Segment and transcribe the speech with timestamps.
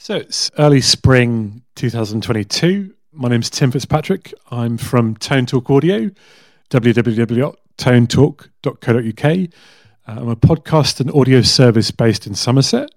[0.00, 2.94] So it's early spring 2022.
[3.12, 4.32] My name's Tim Fitzpatrick.
[4.48, 6.12] I'm from Tone Talk Audio,
[6.70, 9.24] www.tonetalk.co.uk.
[9.24, 9.46] Uh,
[10.06, 12.90] I'm a podcast and audio service based in Somerset.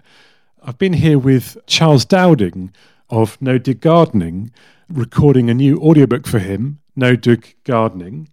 [0.61, 2.72] I've been here with Charles Dowding
[3.10, 4.52] of No Dig Gardening,
[4.88, 8.29] recording a new audiobook for him, No Dig Gardening,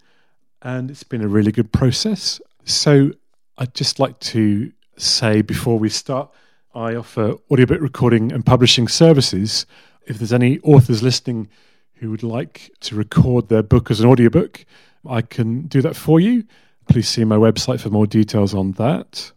[0.61, 2.39] and it's been a really good process.
[2.67, 3.13] So
[3.57, 6.31] I'd just like to say before we start,
[6.75, 9.67] I offer audiobook recording and publishing services.
[10.07, 11.49] If there's any authors listening
[11.95, 14.65] who would like to record their book as an audiobook,
[15.07, 16.45] I can do that for you.
[16.89, 19.33] Please see my website for more details on that.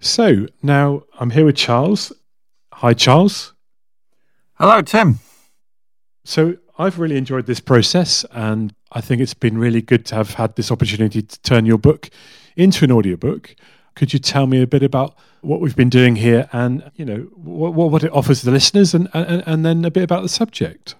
[0.00, 2.12] So now I'm here with Charles.
[2.72, 3.52] Hi, Charles.
[4.54, 5.18] Hello, Tim.
[6.24, 10.34] So I've really enjoyed this process, and I think it's been really good to have
[10.34, 12.10] had this opportunity to turn your book
[12.56, 13.54] into an audiobook.
[13.94, 17.28] Could you tell me a bit about what we've been doing here and, you know,
[17.34, 20.94] what, what it offers the listeners and, and, and then a bit about the subject?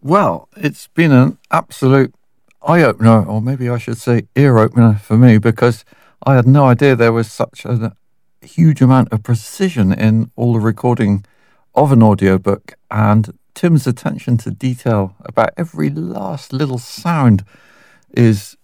[0.00, 2.14] Well, it's been an absolute
[2.62, 5.84] eye opener, or maybe I should say ear opener for me, because
[6.24, 7.94] I had no idea there was such a
[8.40, 11.24] huge amount of precision in all the recording
[11.74, 17.44] of an audiobook and Tim's attention to detail about every last little sound
[18.12, 18.56] is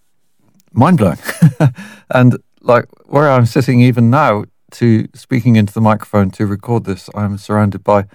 [0.73, 1.19] mind blowing.
[2.09, 7.09] and like where I'm sitting even now to speaking into the microphone to record this,
[7.15, 8.05] I'm surrounded by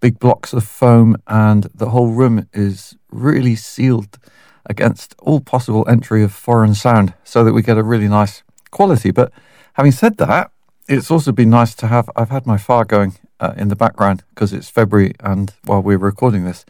[0.00, 4.18] big blocks of foam and the whole room is really sealed
[4.66, 9.10] against all possible entry of foreign sound so that we get a really nice quality.
[9.10, 9.32] But
[9.74, 10.50] having said that,
[10.88, 14.24] it's also been nice to have, I've had my fire going uh, in the background
[14.30, 16.64] because it's February and while we're recording this,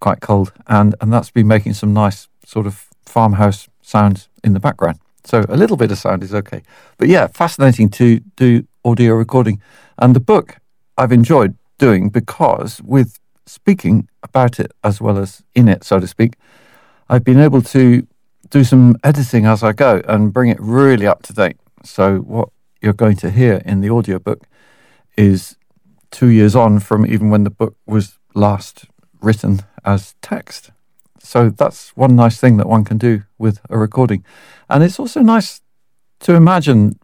[0.00, 0.52] quite cold.
[0.66, 4.98] And, and that's been making some nice sort of farmhouse sounds in the background.
[5.24, 6.62] So a little bit of sound is okay.
[6.98, 9.60] But yeah, fascinating to do audio recording.
[9.98, 10.56] And the book
[10.98, 16.06] I've enjoyed doing because with speaking about it as well as in it, so to
[16.06, 16.34] speak,
[17.08, 18.06] I've been able to
[18.50, 21.56] do some editing as I go and bring it really up to date.
[21.84, 22.48] So what
[22.80, 24.46] you're going to hear in the audiobook
[25.16, 25.56] is
[26.10, 28.86] two years on from even when the book was last
[29.20, 30.70] written as text.
[31.22, 34.24] So that's one nice thing that one can do with a recording.
[34.68, 35.60] And it's also nice
[36.20, 36.98] to imagine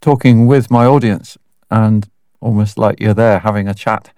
[0.00, 1.38] talking with my audience
[1.70, 2.08] and
[2.40, 4.12] almost like you're there having a chat.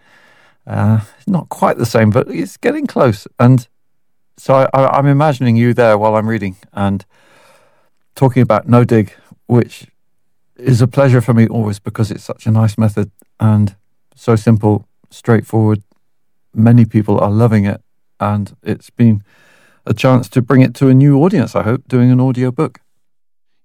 [0.67, 3.27] Uh, not quite the same, but it's getting close.
[3.39, 3.67] And
[4.37, 7.07] so I, am imagining you there while I'm reading and
[8.15, 9.15] talking about no dig,
[9.47, 9.87] which
[10.57, 13.77] is a pleasure for me always because it's such a nice method and
[14.15, 15.83] so simple, straightforward.
[16.53, 17.81] Many people are loving it
[18.21, 19.23] and it's been
[19.87, 22.81] a chance to bring it to a new audience, I hope, doing an audio book.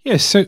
[0.03, 0.45] Yes, so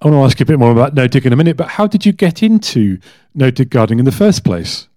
[0.00, 1.68] I want to ask you a bit more about No Dig in a minute, but
[1.68, 2.98] how did you get into
[3.34, 4.88] No Dig gardening in the first place?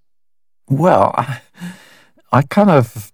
[0.69, 1.41] Well, I,
[2.31, 3.11] I kind of,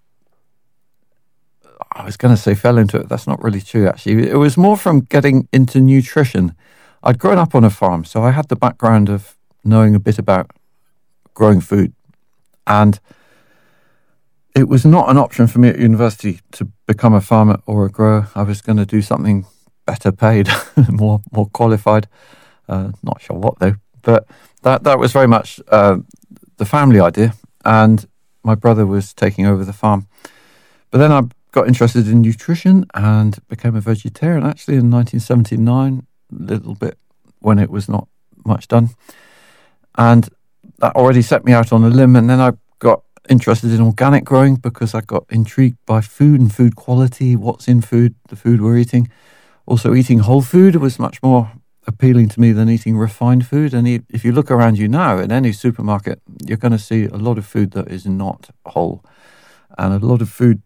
[1.91, 3.09] I was going to say fell into it.
[3.09, 4.29] That's not really true, actually.
[4.29, 6.53] It was more from getting into nutrition.
[7.01, 10.19] I'd grown up on a farm, so I had the background of knowing a bit
[10.19, 10.51] about
[11.33, 11.93] growing food.
[12.67, 12.99] And
[14.59, 17.89] it was not an option for me at university to become a farmer or a
[17.89, 18.27] grower.
[18.35, 19.45] I was going to do something
[19.85, 20.49] better paid,
[20.89, 22.07] more more qualified.
[22.67, 24.27] Uh, not sure what though, but
[24.63, 25.97] that that was very much uh,
[26.57, 27.33] the family idea,
[27.63, 28.05] and
[28.43, 30.07] my brother was taking over the farm.
[30.91, 31.21] But then I
[31.51, 36.97] got interested in nutrition and became a vegetarian actually in 1979, a little bit
[37.39, 38.09] when it was not
[38.45, 38.89] much done,
[39.97, 40.27] and
[40.79, 42.17] that already set me out on a limb.
[42.17, 46.53] And then I got interested in organic growing because I got intrigued by food and
[46.53, 49.09] food quality, what's in food, the food we're eating.
[49.65, 51.51] Also, eating whole food was much more
[51.85, 53.73] appealing to me than eating refined food.
[53.73, 57.17] And if you look around you now in any supermarket, you're going to see a
[57.17, 59.03] lot of food that is not whole.
[59.77, 60.61] And a lot of food,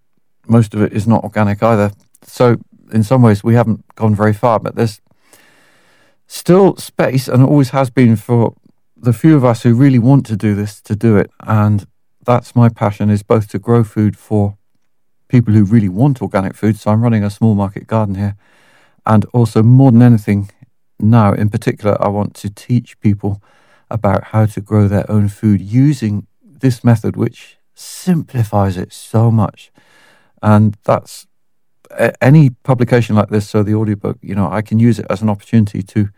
[0.47, 1.92] most of it is not organic either.
[2.24, 2.58] So,
[2.92, 5.02] in some ways, we haven't gone very far, but there's
[6.28, 8.56] still space and always has been for
[8.96, 11.30] the few of us who really want to do this to do it.
[11.42, 11.86] And
[12.25, 14.58] that's my passion is both to grow food for
[15.28, 16.78] people who really want organic food.
[16.78, 18.36] So I'm running a small market garden here.
[19.06, 20.50] And also, more than anything,
[21.00, 23.42] now in particular, I want to teach people
[23.90, 29.72] about how to grow their own food using this method, which simplifies it so much.
[30.42, 31.28] And that's
[32.22, 33.50] any publication like this.
[33.50, 36.10] So the audiobook, you know, I can use it as an opportunity to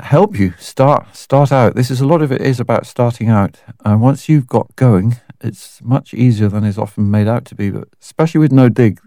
[0.00, 1.74] help you start start out.
[1.74, 3.60] This is a lot of it is about starting out.
[3.84, 7.54] And uh, once you've got going, it's much easier than is often made out to
[7.54, 7.70] be.
[7.70, 9.00] But especially with no dig,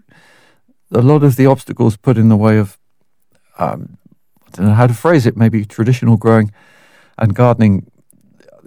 [0.90, 2.78] a lot of the obstacles put in the way of
[3.58, 3.98] um,
[4.46, 5.36] I don't know how to phrase it.
[5.36, 6.52] Maybe traditional growing
[7.18, 7.90] and gardening.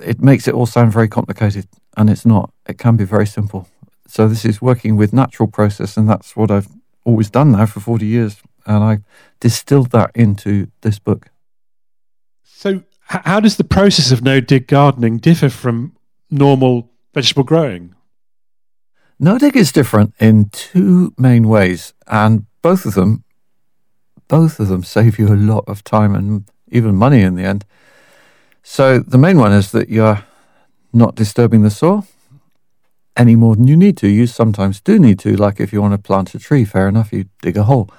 [0.03, 1.67] it makes it all sound very complicated,
[1.97, 2.51] and it's not.
[2.67, 3.67] It can be very simple.
[4.07, 6.67] So this is working with natural process, and that's what I've
[7.03, 8.41] always done now for 40 years.
[8.65, 8.99] And I
[9.39, 11.29] distilled that into this book.
[12.57, 15.93] So, how does the process of no dig gardening differ from
[16.31, 17.93] normal vegetable growing?
[19.19, 23.25] No dig is different in two main ways, and both of them,
[24.29, 27.65] both of them save you a lot of time and even money in the end.
[28.63, 30.23] So the main one is that you're
[30.93, 32.07] not disturbing the soil
[33.17, 34.07] any more than you need to.
[34.07, 37.11] You sometimes do need to, like if you want to plant a tree, fair enough,
[37.11, 37.89] you dig a hole.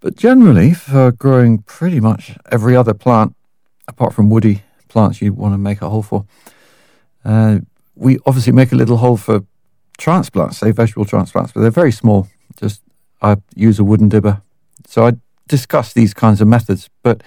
[0.00, 3.36] But generally, for growing pretty much every other plant,
[3.88, 6.24] apart from woody plants you want to make a hole for,
[7.24, 7.58] uh,
[7.94, 9.44] we obviously make a little hole for
[9.98, 12.28] transplants, say vegetable transplants, but they're very small.
[12.60, 12.82] Just
[13.22, 14.42] I use a wooden dibber.
[14.86, 15.12] So I
[15.48, 17.22] discuss these kinds of methods, but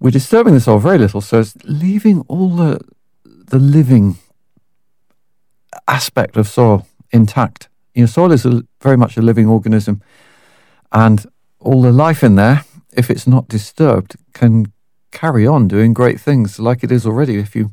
[0.00, 2.80] we're disturbing the soil very little, so it's leaving all the
[3.24, 4.18] the living
[5.86, 7.68] aspect of soil intact.
[7.94, 10.02] You know, soil is a, very much a living organism,
[10.92, 11.26] and
[11.60, 14.72] all the life in there, if it's not disturbed, can
[15.14, 17.38] carry on doing great things like it is already.
[17.38, 17.72] If you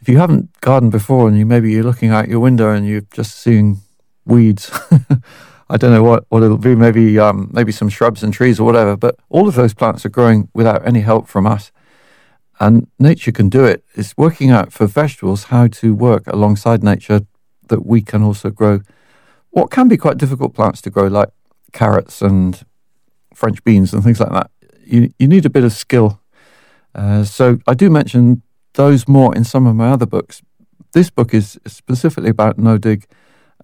[0.00, 3.08] if you haven't gardened before and you maybe you're looking out your window and you're
[3.12, 3.80] just seeing
[4.24, 4.70] weeds,
[5.70, 6.76] I don't know what, what it'll be.
[6.76, 8.96] Maybe um, maybe some shrubs and trees or whatever.
[8.96, 11.72] But all of those plants are growing without any help from us,
[12.60, 13.82] and nature can do it.
[13.94, 17.22] It's working out for vegetables how to work alongside nature
[17.68, 18.80] that we can also grow
[19.50, 21.30] what can be quite difficult plants to grow, like
[21.72, 22.64] carrots and
[23.34, 24.50] French beans and things like that.
[24.84, 26.20] You you need a bit of skill.
[26.98, 28.42] Uh, so I do mention
[28.74, 30.42] those more in some of my other books.
[30.94, 33.06] This book is specifically about no dig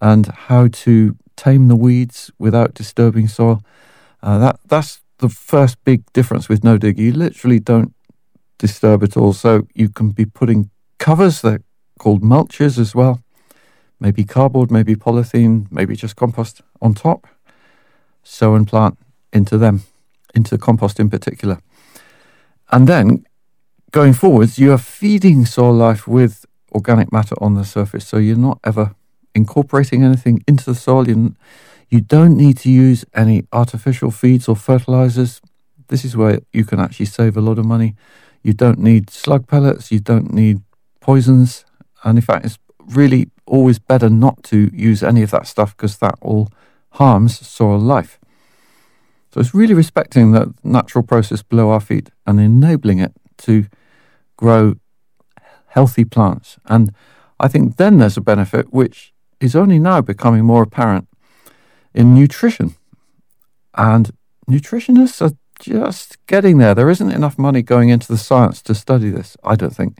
[0.01, 3.61] and how to tame the weeds without disturbing soil.
[4.23, 6.97] Uh, that that's the first big difference with no dig.
[6.97, 7.93] You literally don't
[8.57, 9.33] disturb at all.
[9.33, 11.61] So you can be putting covers that
[11.99, 13.19] called mulches as well.
[13.99, 17.27] Maybe cardboard, maybe polythene, maybe just compost on top.
[18.23, 18.97] Sow and plant
[19.33, 19.83] into them,
[20.33, 21.59] into compost in particular.
[22.71, 23.25] And then
[23.91, 28.07] going forwards, you are feeding soil life with organic matter on the surface.
[28.07, 28.95] So you're not ever
[29.33, 31.07] incorporating anything into the soil.
[31.07, 31.35] You,
[31.89, 35.41] you don't need to use any artificial feeds or fertilizers.
[35.87, 37.95] This is where you can actually save a lot of money.
[38.41, 40.61] You don't need slug pellets, you don't need
[40.99, 41.65] poisons.
[42.03, 45.97] And in fact, it's really always better not to use any of that stuff because
[45.97, 46.49] that all
[46.91, 48.19] harms soil life.
[49.35, 53.65] So it's really respecting the natural process below our feet and enabling it to
[54.37, 54.75] grow
[55.67, 56.57] healthy plants.
[56.67, 56.93] And
[57.37, 61.09] I think then there's a benefit which is only now becoming more apparent
[61.93, 62.75] in nutrition.
[63.73, 64.11] And
[64.49, 66.73] nutritionists are just getting there.
[66.73, 69.97] There isn't enough money going into the science to study this, I don't think.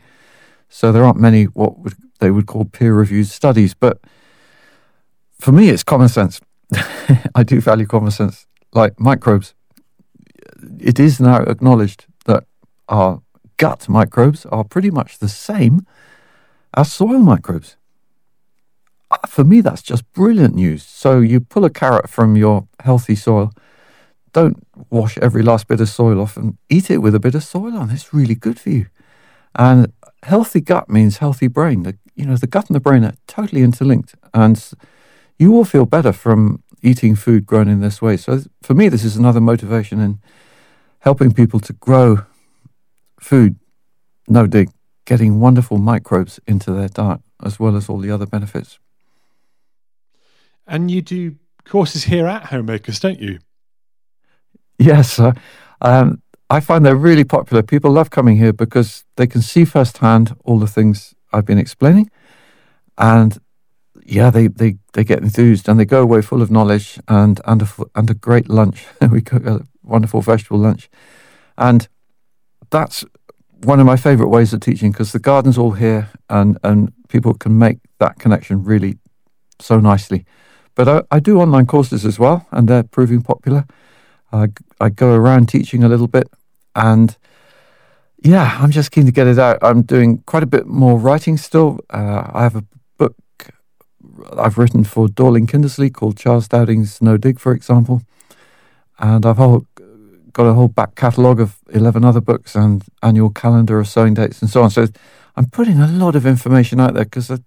[0.70, 3.74] So there aren't many what would, they would call peer reviewed studies.
[3.74, 4.00] But
[5.42, 6.40] for me, it's common sense.
[7.36, 9.54] I do value common sense, like microbes.
[10.80, 12.44] It is now acknowledged that
[12.88, 13.22] our
[13.58, 15.86] gut microbes are pretty much the same
[16.76, 17.78] as soil microbes
[19.12, 20.84] uh, for me, that's just brilliant news.
[20.84, 23.52] So you pull a carrot from your healthy soil.
[24.34, 27.44] Don't wash every last bit of soil off and eat it with a bit of
[27.44, 27.92] soil on.
[27.92, 28.88] It's really good for you.
[29.56, 29.94] And
[30.24, 31.84] healthy gut means healthy brain.
[31.84, 34.62] The, you know, the gut and the brain are totally interlinked, and
[35.40, 38.18] you will feel better from eating food grown in this way.
[38.18, 40.20] So for me, this is another motivation in
[41.00, 42.26] helping people to grow
[43.20, 43.56] food,
[44.28, 44.70] no dig,
[45.06, 48.80] getting wonderful microbes into their diet, as well as all the other benefits.
[50.68, 53.40] And you do courses here at Homeacres, don't you?
[54.78, 55.20] Yes.
[55.20, 55.34] Uh,
[55.82, 57.64] um, I find they're really popular.
[57.64, 62.10] People love coming here because they can see firsthand all the things I've been explaining.
[62.98, 63.38] And
[64.06, 67.64] yeah, they, they, they get enthused and they go away full of knowledge and, and,
[67.64, 68.86] a, and a great lunch.
[69.12, 70.90] we cook a wonderful vegetable lunch.
[71.58, 71.88] And
[72.70, 73.04] that's
[73.64, 77.34] one of my favorite ways of teaching because the garden's all here and, and people
[77.34, 79.00] can make that connection really
[79.60, 80.26] so nicely.
[80.76, 83.66] But I, I do online courses as well, and they're proving popular.
[84.32, 86.28] I, I go around teaching a little bit,
[86.76, 87.16] and
[88.22, 89.60] yeah, I'm just keen to get it out.
[89.62, 91.80] I'm doing quite a bit more writing still.
[91.90, 92.66] Uh, I have a
[94.34, 98.02] I've written for Dorling Kindersley called Charles Dowding's No Dig, for example.
[99.00, 99.66] And I've whole,
[100.32, 104.42] got a whole back catalogue of 11 other books and annual calendar of sowing dates
[104.42, 104.70] and so on.
[104.70, 104.88] So
[105.36, 107.40] I'm putting a lot of information out there because I,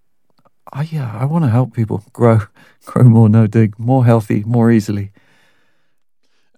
[0.72, 2.40] I, yeah, I want to help people grow
[2.84, 5.10] grow more no dig, more healthy, more easily.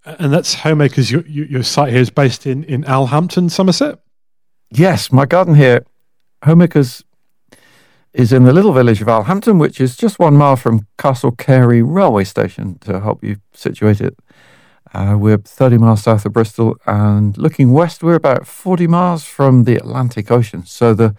[0.05, 1.11] And that's Homeacres.
[1.11, 3.99] Your, your site here is based in, in Alhampton, Somerset?
[4.71, 5.85] Yes, my garden here
[6.45, 7.03] Homeacres
[8.13, 11.83] is in the little village of Alhampton, which is just one mile from Castle Cary
[11.83, 14.19] railway station to help you situate it.
[14.93, 19.63] Uh, we're 30 miles south of Bristol, and looking west, we're about 40 miles from
[19.65, 20.67] the Atlantic Ocean.
[20.67, 21.15] So the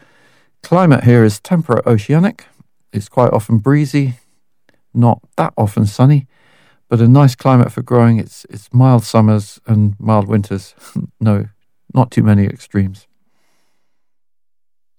[0.61, 2.45] climate here is temperate oceanic.
[2.91, 4.15] It's quite often breezy,
[4.93, 6.27] not that often sunny,
[6.89, 8.19] but a nice climate for growing.
[8.19, 10.75] It's it's mild summers and mild winters.
[11.21, 11.47] no,
[11.93, 13.07] not too many extremes.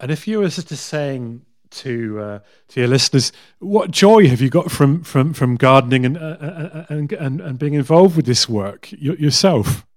[0.01, 1.43] And if you were just saying
[1.77, 2.39] to uh,
[2.69, 6.45] to your listeners, what joy have you got from from from gardening and uh, uh,
[6.45, 9.87] uh and, and and being involved with this work yourself?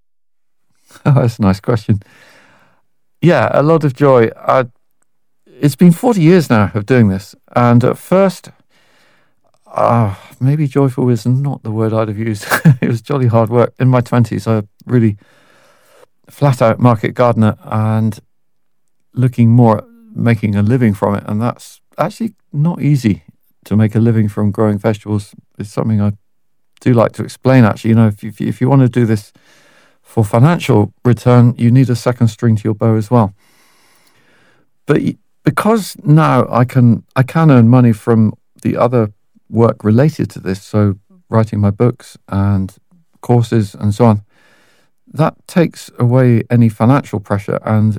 [1.05, 2.01] Oh, that's a nice question.
[3.22, 4.29] Yeah, a lot of joy.
[4.38, 4.67] I,
[5.46, 8.50] it's been forty years now of doing this, and at first,
[9.67, 12.46] uh, maybe joyful is not the word I'd have used.
[12.82, 13.74] it was jolly hard work.
[13.77, 15.17] In my twenties, I really
[16.29, 18.17] flat out market gardener and
[19.13, 19.86] looking more
[20.16, 23.24] making a living from it, and that's actually not easy
[23.66, 25.36] to make a living from growing vegetables.
[25.60, 26.14] It's something I
[26.80, 27.66] do like to explain.
[27.66, 29.34] Actually, you know, if you, if you want to do this
[30.02, 33.34] for financial return, you need a second string to your bow as well.
[34.86, 35.02] But
[35.44, 39.12] because now I can I can earn money from the other
[39.50, 40.96] work related to this, so
[41.30, 42.76] writing my books and
[43.22, 44.22] courses and so on,
[45.12, 47.98] that takes away any financial pressure and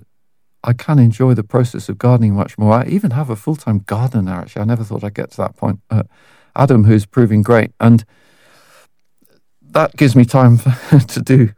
[0.66, 2.74] I can enjoy the process of gardening much more.
[2.74, 4.62] I even have a full time gardener actually.
[4.62, 5.80] I never thought I'd get to that point.
[5.88, 6.02] Uh,
[6.56, 7.70] Adam, who's proving great.
[7.78, 8.04] And
[9.62, 10.58] that gives me time
[11.08, 11.50] to do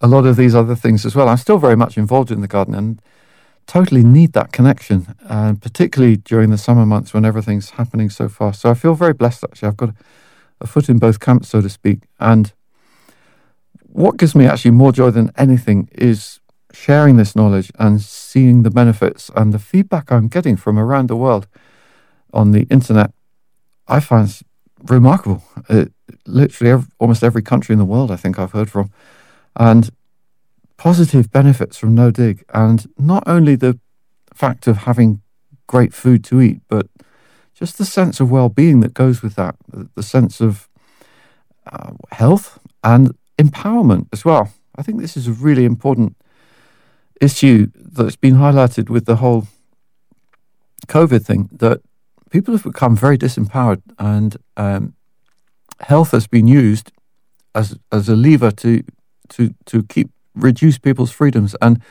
[0.00, 1.28] a lot of these other things as well.
[1.28, 3.00] I'm still very much involved in the garden and
[3.66, 8.60] totally need that connection, uh, particularly during the summer months when everything's happening so fast.
[8.60, 9.68] So I feel very blessed, actually.
[9.68, 9.94] I've got
[10.60, 12.00] a foot in both camps, so to speak.
[12.18, 12.52] And
[13.86, 16.39] what gives me actually more joy than anything is
[16.72, 21.16] sharing this knowledge and seeing the benefits and the feedback I'm getting from around the
[21.16, 21.46] world
[22.32, 23.12] on the internet,
[23.88, 24.40] I find
[24.84, 25.42] remarkable.
[25.68, 25.92] It,
[26.26, 28.90] literally, every, almost every country in the world, I think I've heard from,
[29.56, 29.90] and
[30.76, 33.78] positive benefits from no dig, and not only the
[34.32, 35.20] fact of having
[35.66, 36.86] great food to eat, but
[37.54, 39.54] just the sense of well-being that goes with that,
[39.94, 40.68] the sense of
[41.70, 44.52] uh, health and empowerment as well.
[44.76, 46.16] I think this is a really important
[47.20, 49.46] issue that's been highlighted with the whole
[50.86, 51.80] COVID thing that
[52.30, 54.94] people have become very disempowered, and um,
[55.80, 56.92] health has been used
[57.54, 58.82] as as a lever to
[59.28, 61.54] to to keep reduce people's freedoms.
[61.60, 61.82] And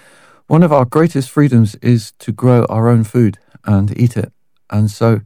[0.48, 4.32] one of our greatest freedoms is to grow our own food and eat it.
[4.70, 5.22] And so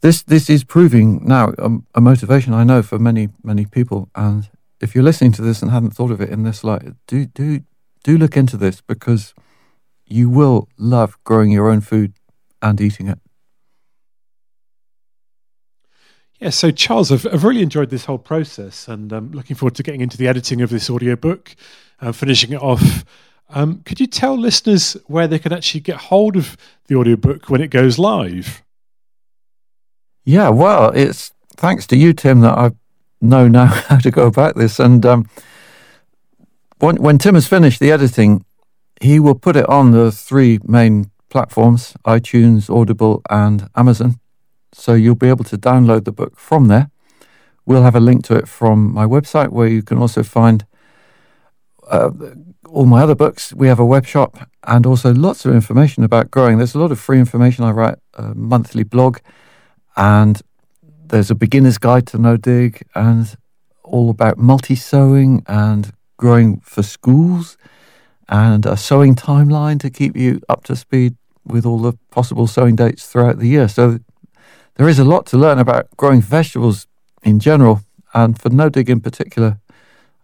[0.00, 4.08] this this is proving now a, a motivation I know for many many people.
[4.14, 4.48] And
[4.80, 7.60] if you're listening to this and hadn't thought of it in this light, do do
[8.02, 9.34] do look into this because
[10.06, 12.14] you will love growing your own food
[12.60, 13.18] and eating it.
[16.38, 19.82] Yeah, so Charles, I've, I've really enjoyed this whole process and I'm looking forward to
[19.84, 21.54] getting into the editing of this audiobook
[22.00, 23.04] and finishing it off.
[23.48, 26.56] Um, could you tell listeners where they can actually get hold of
[26.88, 28.62] the audiobook when it goes live?
[30.24, 32.72] Yeah, well, it's thanks to you, Tim, that I
[33.20, 34.80] know now how to go about this.
[34.80, 35.28] And um,
[36.82, 38.44] when, when Tim has finished the editing,
[39.00, 44.18] he will put it on the three main platforms iTunes, Audible, and Amazon.
[44.72, 46.90] So you'll be able to download the book from there.
[47.64, 50.66] We'll have a link to it from my website where you can also find
[51.88, 52.10] uh,
[52.68, 53.54] all my other books.
[53.54, 56.58] We have a web shop and also lots of information about growing.
[56.58, 57.64] There's a lot of free information.
[57.64, 59.18] I write a monthly blog
[59.96, 60.42] and
[60.82, 63.36] there's a beginner's guide to no dig and
[63.84, 67.58] all about multi sowing and growing for schools
[68.28, 72.76] and a sowing timeline to keep you up to speed with all the possible sowing
[72.76, 73.66] dates throughout the year.
[73.66, 73.98] So
[74.76, 76.86] there is a lot to learn about growing vegetables
[77.24, 77.80] in general
[78.14, 79.58] and for no dig in particular.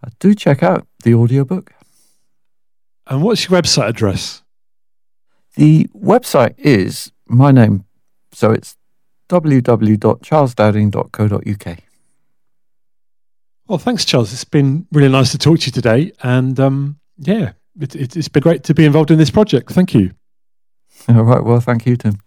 [0.01, 1.73] Uh, do check out the audiobook.
[3.07, 4.41] And what's your website address?
[5.55, 7.83] The website is my name,
[8.31, 8.77] so it's
[9.27, 11.88] www.charlesdowding.co.uk.
[13.69, 14.33] Well, thanks, Charles.
[14.33, 16.11] It's been really nice to talk to you today.
[16.23, 19.71] And um, yeah, it, it, it's been great to be involved in this project.
[19.71, 20.11] Thank you.
[21.07, 21.43] All right.
[21.43, 22.19] Well, thank you, Tim.